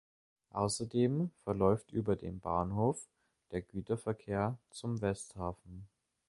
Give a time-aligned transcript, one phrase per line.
[0.53, 3.07] Außerdem verläuft über den Bahnhof
[3.51, 5.87] der Güterverkehr zum Westhafen.